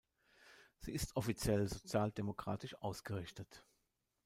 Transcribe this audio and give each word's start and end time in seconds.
Sie 0.79 0.93
ist 0.95 1.15
offiziell 1.15 1.67
sozialdemokratisch 1.67 2.73
ausgerichtet. 2.73 3.63